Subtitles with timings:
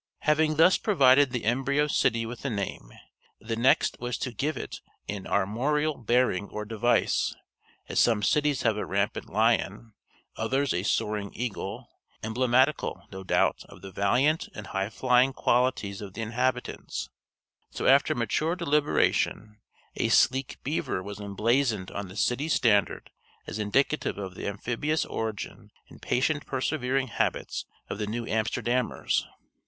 [0.21, 2.91] Having thus provided the embryo city with a name,
[3.39, 7.35] the next was to give it an armorial bearing or device,
[7.87, 9.93] as some cities have a rampant lion,
[10.35, 11.87] others a soaring eagle;
[12.23, 17.11] emblematical, no doubt, of the valiant and high flying qualities of the inhabitants:
[17.69, 19.59] so after mature deliberation
[19.95, 23.11] a sleek beaver was emblazoned on the city standard
[23.45, 29.25] as indicative of the amphibious origin and patient persevering habits of the New Amsterdamers.